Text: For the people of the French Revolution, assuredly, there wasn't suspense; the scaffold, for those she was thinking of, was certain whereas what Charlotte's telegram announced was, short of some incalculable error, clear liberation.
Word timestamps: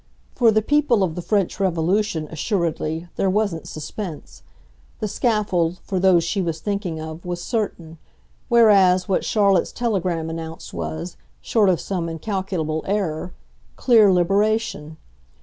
For 0.33 0.49
the 0.49 0.63
people 0.63 1.03
of 1.03 1.13
the 1.13 1.21
French 1.21 1.59
Revolution, 1.59 2.27
assuredly, 2.31 3.07
there 3.17 3.29
wasn't 3.29 3.67
suspense; 3.67 4.41
the 4.99 5.07
scaffold, 5.07 5.79
for 5.83 5.99
those 5.99 6.23
she 6.23 6.41
was 6.41 6.59
thinking 6.59 6.99
of, 6.99 7.23
was 7.23 7.39
certain 7.39 7.99
whereas 8.49 9.07
what 9.07 9.23
Charlotte's 9.23 9.71
telegram 9.71 10.27
announced 10.27 10.73
was, 10.73 11.17
short 11.39 11.69
of 11.69 11.79
some 11.79 12.09
incalculable 12.09 12.83
error, 12.87 13.33
clear 13.75 14.11
liberation. 14.11 14.97